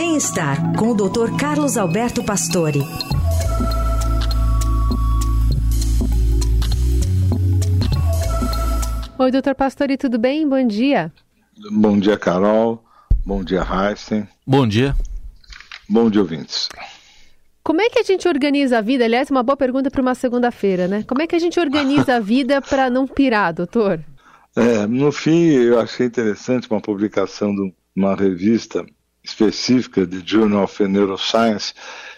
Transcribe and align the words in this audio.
Bem-estar 0.00 0.76
com 0.76 0.90
o 0.90 0.94
Dr. 0.94 1.36
Carlos 1.36 1.76
Alberto 1.76 2.22
Pastore. 2.22 2.78
Oi, 9.18 9.30
doutor 9.32 9.56
Pastore, 9.56 9.96
tudo 9.96 10.16
bem? 10.16 10.48
Bom 10.48 10.64
dia. 10.64 11.12
Bom 11.72 11.98
dia, 11.98 12.16
Carol. 12.16 12.80
Bom 13.26 13.42
dia, 13.42 13.66
Heisen. 13.68 14.28
Bom 14.46 14.68
dia. 14.68 14.94
Bom 15.88 16.08
dia, 16.08 16.20
ouvintes. 16.20 16.68
Como 17.64 17.80
é 17.80 17.90
que 17.90 17.98
a 17.98 18.04
gente 18.04 18.28
organiza 18.28 18.78
a 18.78 18.80
vida? 18.80 19.04
Aliás, 19.04 19.32
uma 19.32 19.42
boa 19.42 19.56
pergunta 19.56 19.90
para 19.90 20.00
uma 20.00 20.14
segunda-feira, 20.14 20.86
né? 20.86 21.02
Como 21.08 21.22
é 21.22 21.26
que 21.26 21.34
a 21.34 21.40
gente 21.40 21.58
organiza 21.58 22.14
a 22.14 22.20
vida 22.20 22.62
para 22.70 22.88
não 22.88 23.04
pirar, 23.04 23.52
doutor? 23.52 23.98
É, 24.54 24.86
no 24.86 25.10
fim, 25.10 25.46
eu 25.46 25.80
achei 25.80 26.06
interessante 26.06 26.70
uma 26.70 26.80
publicação 26.80 27.52
de 27.52 27.74
uma 27.96 28.14
revista 28.14 28.86
específica 29.28 30.06
de 30.06 30.22
Journal 30.24 30.64
of 30.64 30.86
Neuroscience 30.86 31.74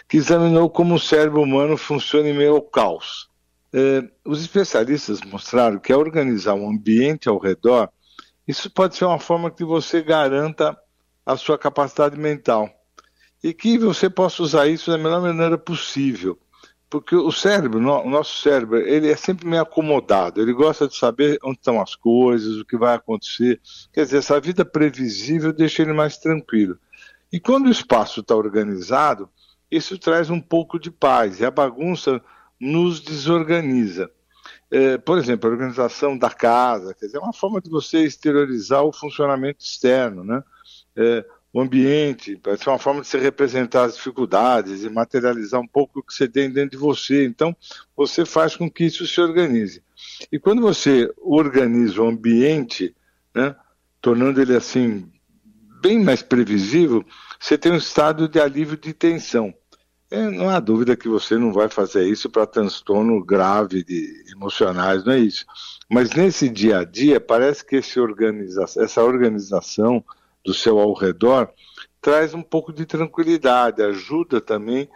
que 0.09 0.17
examinou 0.17 0.69
como 0.69 0.97
o 0.97 1.01
cérebro 1.01 1.41
humano 1.41 1.77
funciona 1.77 2.29
em 2.29 2.37
meio 2.37 2.55
ao 2.55 2.63
caos. 2.63 3.29
É, 3.73 4.03
os 4.25 4.41
especialistas 4.41 5.21
mostraram 5.21 5.79
que 5.79 5.93
ao 5.93 6.01
organizar 6.01 6.55
um 6.55 6.69
ambiente 6.69 7.29
ao 7.29 7.39
redor, 7.39 7.89
isso 8.47 8.69
pode 8.69 8.97
ser 8.97 9.05
uma 9.05 9.21
forma 9.21 9.51
que 9.51 9.65
você 9.65 10.03
garanta 10.03 10.77
a 11.25 11.37
sua 11.37 11.57
capacidade 11.57 12.19
mental 12.19 12.69
e 13.43 13.55
que 13.55 13.79
você 13.79 14.11
possa 14.11 14.43
usar 14.43 14.67
isso 14.67 14.91
da 14.91 14.99
melhor 14.99 15.23
maneira 15.23 15.57
possível. 15.57 16.37
Porque 16.91 17.15
o 17.15 17.31
cérebro, 17.31 17.79
o 17.79 18.11
nosso 18.11 18.43
cérebro, 18.43 18.79
ele 18.79 19.13
é 19.13 19.17
sempre 19.17 19.47
meio 19.47 19.63
acomodado, 19.63 20.43
ele 20.43 20.53
gosta 20.53 20.89
de 20.89 20.97
saber 20.97 21.39
onde 21.45 21.59
estão 21.59 21.81
as 21.81 21.95
coisas, 21.95 22.57
o 22.57 22.65
que 22.65 22.77
vai 22.77 22.97
acontecer. 22.97 23.61
Quer 23.93 24.07
dizer, 24.07 24.19
essa 24.19 24.41
vida 24.41 24.65
previsível 24.65 25.53
deixa 25.53 25.83
ele 25.83 25.93
mais 25.93 26.19
tranquilo. 26.19 26.77
E 27.33 27.39
quando 27.39 27.67
o 27.67 27.71
espaço 27.71 28.21
está 28.21 28.35
organizado, 28.35 29.29
isso 29.71 29.99
traz 29.99 30.31
um 30.31 30.41
pouco 30.41 30.79
de 30.79 30.91
paz, 30.91 31.41
e 31.41 31.45
a 31.45 31.51
bagunça 31.51 32.21
nos 32.59 33.01
desorganiza. 33.01 34.11
É, 34.71 34.99
por 34.99 35.19
exemplo, 35.19 35.49
a 35.49 35.53
organização 35.53 36.17
da 36.17 36.31
casa, 36.31 36.95
quer 36.95 37.07
dizer, 37.07 37.19
é 37.19 37.21
uma 37.21 37.33
forma 37.33 37.61
de 37.61 37.71
você 37.71 38.05
exteriorizar 38.05 38.85
o 38.85 38.93
funcionamento 38.93 39.65
externo, 39.65 40.25
né? 40.25 40.43
É, 40.97 41.25
o 41.53 41.61
ambiente, 41.61 42.37
pode 42.37 42.63
ser 42.63 42.71
uma 42.71 42.79
forma 42.79 43.01
de 43.01 43.09
você 43.09 43.19
representar 43.19 43.85
as 43.85 43.97
dificuldades 43.97 44.85
e 44.85 44.89
materializar 44.89 45.61
um 45.61 45.67
pouco 45.67 45.99
o 45.99 46.03
que 46.03 46.15
você 46.15 46.29
tem 46.29 46.49
dentro 46.49 46.71
de 46.71 46.77
você. 46.77 47.25
Então, 47.25 47.57
você 47.97 48.25
faz 48.25 48.55
com 48.55 48.71
que 48.71 48.85
isso 48.85 49.05
se 49.07 49.21
organize. 49.21 49.83
E 50.31 50.39
quando 50.39 50.63
você 50.63 51.13
organiza 51.19 52.01
o 52.01 52.09
ambiente, 52.09 52.95
né, 53.35 53.57
tornando 54.01 54.41
ele 54.41 54.55
assim 54.55 55.11
bem 55.81 56.03
mais 56.03 56.23
previsível, 56.23 57.05
você 57.39 57.57
tem 57.57 57.73
um 57.73 57.77
estado 57.77 58.29
de 58.29 58.41
alívio 58.41 58.77
de 58.77 58.93
tensão. 58.93 59.55
É, 60.11 60.29
não 60.29 60.51
há 60.51 60.59
dúvida 60.59 60.97
que 60.97 61.09
você 61.09 61.39
não 61.39 61.53
vai 61.53 61.69
fazer 61.69 62.05
isso 62.09 62.29
para 62.29 62.47
transtorno 62.47 63.25
grave 63.25 63.85
de 63.85 64.25
emocionais, 64.33 65.05
não 65.05 65.13
é 65.13 65.21
isso. 65.21 65.45
Mas 65.89 66.11
nesse 66.11 66.49
dia 66.49 66.79
a 66.79 66.85
dia, 66.85 67.21
parece 67.21 67.65
que 67.65 67.81
organiza 68.01 68.65
essa 68.79 69.03
organização 69.03 70.05
do 70.45 70.53
seu 70.53 70.79
ao 70.79 70.93
redor 70.95 71.53
traz 72.01 72.35
um 72.35 72.43
pouco 72.43 72.73
de 72.73 72.87
tranquilidade, 72.87 73.83
ajuda 73.83 74.41
também 74.41 74.89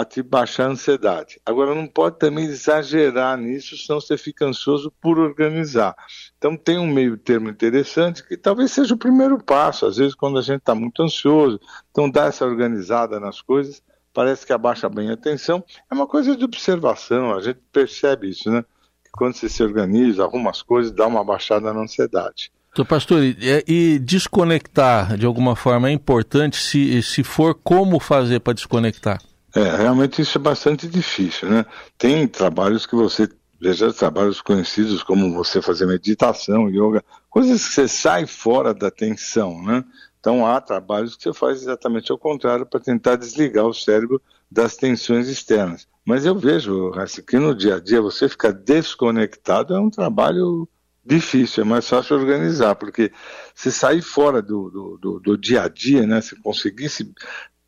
a 0.00 0.04
te 0.04 0.22
baixar 0.22 0.66
a 0.66 0.70
ansiedade. 0.70 1.40
Agora, 1.44 1.74
não 1.74 1.86
pode 1.86 2.18
também 2.18 2.44
exagerar 2.44 3.36
nisso, 3.38 3.76
senão 3.76 4.00
você 4.00 4.18
fica 4.18 4.44
ansioso 4.44 4.92
por 5.00 5.18
organizar. 5.18 5.94
Então, 6.36 6.56
tem 6.56 6.78
um 6.78 6.86
meio 6.86 7.16
termo 7.16 7.48
interessante 7.48 8.26
que 8.26 8.36
talvez 8.36 8.72
seja 8.72 8.94
o 8.94 8.98
primeiro 8.98 9.42
passo. 9.42 9.86
Às 9.86 9.96
vezes, 9.96 10.14
quando 10.14 10.38
a 10.38 10.42
gente 10.42 10.58
está 10.58 10.74
muito 10.74 11.02
ansioso, 11.02 11.58
então 11.90 12.10
dá 12.10 12.26
essa 12.26 12.44
organizada 12.44 13.18
nas 13.18 13.40
coisas, 13.40 13.82
parece 14.12 14.44
que 14.44 14.52
abaixa 14.52 14.88
bem 14.88 15.10
a 15.10 15.16
tensão. 15.16 15.64
É 15.90 15.94
uma 15.94 16.06
coisa 16.06 16.36
de 16.36 16.44
observação, 16.44 17.34
a 17.34 17.40
gente 17.40 17.60
percebe 17.72 18.28
isso, 18.28 18.50
né? 18.50 18.62
Que 19.02 19.10
quando 19.12 19.34
você 19.34 19.48
se 19.48 19.62
organiza, 19.62 20.24
arruma 20.24 20.50
as 20.50 20.60
coisas, 20.60 20.92
dá 20.92 21.06
uma 21.06 21.24
baixada 21.24 21.72
na 21.72 21.80
ansiedade. 21.80 22.52
Pastor, 22.84 23.22
e, 23.22 23.64
e, 23.66 23.98
desconectar 23.98 25.16
de 25.16 25.24
alguma 25.24 25.56
forma 25.56 25.88
é 25.88 25.92
importante 25.92 26.58
se, 26.58 27.02
se 27.02 27.24
for 27.24 27.54
como 27.54 27.98
fazer 27.98 28.40
para 28.40 28.52
desconectar? 28.52 29.18
É, 29.56 29.74
realmente 29.74 30.20
isso 30.20 30.36
é 30.36 30.40
bastante 30.40 30.86
difícil, 30.86 31.48
né? 31.48 31.64
Tem 31.96 32.28
trabalhos 32.28 32.84
que 32.84 32.94
você, 32.94 33.26
veja, 33.58 33.90
trabalhos 33.90 34.42
conhecidos 34.42 35.02
como 35.02 35.32
você 35.32 35.62
fazer 35.62 35.86
meditação, 35.86 36.68
yoga, 36.68 37.02
coisas 37.30 37.66
que 37.66 37.72
você 37.72 37.88
sai 37.88 38.26
fora 38.26 38.74
da 38.74 38.90
tensão, 38.90 39.62
né? 39.62 39.82
Então 40.20 40.44
há 40.46 40.60
trabalhos 40.60 41.16
que 41.16 41.22
você 41.22 41.32
faz 41.32 41.62
exatamente 41.62 42.12
ao 42.12 42.18
contrário 42.18 42.66
para 42.66 42.78
tentar 42.78 43.16
desligar 43.16 43.64
o 43.64 43.72
cérebro 43.72 44.20
das 44.50 44.76
tensões 44.76 45.26
externas. 45.26 45.88
Mas 46.04 46.26
eu 46.26 46.38
vejo, 46.38 46.92
que 47.26 47.38
no 47.38 47.54
dia 47.54 47.76
a 47.76 47.80
dia 47.80 48.02
você 48.02 48.28
ficar 48.28 48.52
desconectado 48.52 49.74
é 49.74 49.80
um 49.80 49.88
trabalho 49.88 50.68
difícil, 51.02 51.62
é 51.62 51.66
mais 51.66 51.88
fácil 51.88 52.16
organizar, 52.16 52.74
porque 52.74 53.10
se 53.54 53.72
sair 53.72 54.02
fora 54.02 54.42
do, 54.42 54.68
do, 54.68 54.98
do, 54.98 55.20
do 55.20 55.38
dia 55.38 55.62
a 55.62 55.68
dia, 55.68 56.06
né, 56.06 56.20
se 56.20 56.36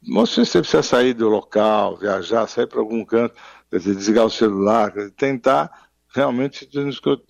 conseguisse, 0.05 0.53
você 0.53 0.61
precisa 0.61 0.83
sair 0.83 1.15
do 1.15 1.29
local, 1.29 1.97
viajar, 1.97 2.47
sair 2.47 2.67
para 2.67 2.81
algum 2.81 3.05
canto, 3.05 3.35
dizer, 3.73 3.95
desligar 3.95 4.27
o 4.27 4.31
celular, 4.31 4.91
dizer, 4.91 5.11
tentar 5.13 5.89
realmente 6.15 6.69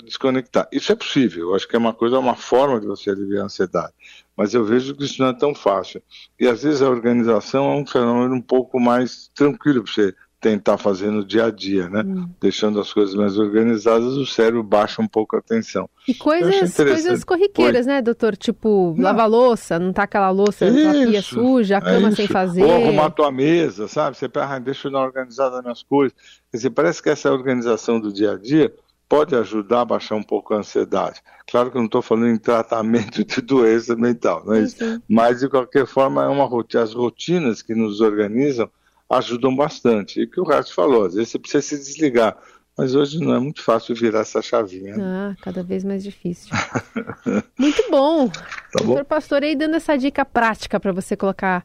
desconectar. 0.05 0.69
Isso 0.73 0.93
é 0.93 0.95
possível, 0.95 1.49
eu 1.49 1.55
acho 1.55 1.67
que 1.67 1.75
é 1.77 1.79
uma 1.79 1.93
coisa, 1.93 2.19
uma 2.19 2.37
forma 2.37 2.81
de 2.81 2.87
você 2.87 3.11
aliviar 3.11 3.43
a 3.43 3.47
ansiedade, 3.47 3.93
mas 4.37 4.55
eu 4.55 4.65
vejo 4.65 4.95
que 4.95 5.05
isso 5.05 5.21
não 5.21 5.29
é 5.29 5.33
tão 5.33 5.55
fácil. 5.55 6.03
E 6.39 6.47
às 6.47 6.63
vezes 6.63 6.81
a 6.81 6.89
organização 6.89 7.73
é 7.73 7.75
um 7.75 7.87
fenômeno 7.87 8.35
um 8.35 8.43
pouco 8.43 8.79
mais 8.79 9.29
tranquilo 9.35 9.83
para 9.83 9.93
você 9.93 10.15
tentar 10.41 10.79
fazer 10.79 11.11
no 11.11 11.25
dia 11.25 11.47
a 11.47 11.51
dia, 11.51 11.89
né? 11.89 12.03
Hum. 12.07 12.29
Deixando 12.41 12.81
as 12.81 12.93
coisas 12.93 13.15
mais 13.15 13.37
organizadas, 13.37 14.15
o 14.17 14.25
cérebro 14.25 14.63
baixa 14.63 15.03
um 15.03 15.09
pouco 15.09 15.35
a 15.35 15.41
atenção. 15.41 15.89
E 16.07 16.15
coisas, 16.15 16.77
coisas 16.77 17.25
corriqueiras, 17.25 17.87
Foi. 17.87 17.95
né, 17.95 18.03
doutor? 18.03 18.37
Tipo, 18.37 18.95
não. 18.97 19.05
lavar 19.05 19.29
louça, 19.29 19.79
não 19.79 19.93
tá 19.93 20.05
aquela 20.05 20.31
louça 20.31 20.67
a 20.67 20.71
pia 20.71 21.23
suja, 21.23 21.79
a 21.79 21.81
cama 21.81 22.09
é 22.09 22.13
sem 22.13 22.29
fazer. 22.29 22.63
Ou 22.63 22.73
arrumar 22.73 23.11
tua 23.11 23.33
mesa, 23.33 23.89
sabe? 23.89 24.17
Você 24.17 24.31
ah, 24.35 24.59
deixa 24.59 24.89
eu 24.89 24.93
dar 24.93 25.01
organizada 25.01 25.61
nas 25.61 25.83
coisas. 25.83 26.17
Quer 26.51 26.57
dizer, 26.57 26.71
parece 26.71 27.03
que 27.03 27.11
essa 27.11 27.33
organização 27.33 28.01
do 28.01 28.13
dia 28.13 28.33
a 28.33 28.37
dia 28.37 28.73
pode 29.09 29.35
ajudar 29.35 29.81
a 29.81 29.85
baixar 29.85 30.15
um 30.15 30.23
pouco 30.23 30.55
a 30.55 30.59
ansiedade. 30.59 31.21
Claro 31.51 31.71
que 31.71 31.77
eu 31.77 31.81
não 31.81 31.87
estou 31.87 32.03
falando 32.03 32.29
em 32.29 32.37
tratamento 32.37 33.25
de 33.25 33.41
doença 33.41 33.97
mental, 33.97 34.45
não 34.45 34.55
é 34.55 34.61
isso? 34.61 34.85
Uhum. 34.85 35.01
Mas, 35.09 35.41
de 35.41 35.49
qualquer 35.49 35.87
forma, 35.87 36.23
é 36.23 36.29
uma 36.29 36.45
rotina. 36.45 36.83
As 36.83 36.93
rotinas 36.93 37.63
que 37.63 37.75
nos 37.75 38.01
organizam 38.01 38.71
ajudam 39.11 39.55
bastante. 39.55 40.21
E 40.21 40.25
o 40.25 40.31
que 40.31 40.41
o 40.41 40.45
Rato 40.45 40.75
falou, 40.75 41.07
às 41.07 41.15
vezes 41.15 41.31
você 41.31 41.39
precisa 41.39 41.63
se 41.63 41.77
desligar. 41.77 42.37
Mas 42.77 42.95
hoje 42.95 43.19
não 43.19 43.35
é 43.35 43.41
muito 43.41 43.61
fácil 43.61 43.93
virar 43.95 44.21
essa 44.21 44.41
chavinha. 44.41 44.95
Ah, 45.01 45.35
cada 45.43 45.65
vez 45.65 45.83
mais 45.83 46.03
difícil. 46.03 46.55
muito 47.59 47.91
bom. 47.91 48.29
Tá 48.29 48.39
Doutor 48.75 48.99
bom? 48.99 49.05
Pastor, 49.05 49.43
aí 49.43 49.57
dando 49.57 49.75
essa 49.75 49.99
dica 49.99 50.25
prática 50.25 50.79
para 50.79 50.93
você 50.93 51.17
colocar 51.17 51.65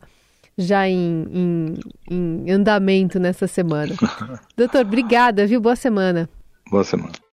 já 0.58 0.88
em, 0.88 1.28
em, 1.31 2.46
em 2.46 2.52
andamento 2.52 3.20
nessa 3.20 3.46
semana. 3.48 3.94
Doutor, 4.58 4.81
obrigada, 4.81 5.46
viu? 5.46 5.62
Boa 5.62 5.75
semana. 5.75 6.28
Boa 6.72 6.84
semana. 6.84 7.23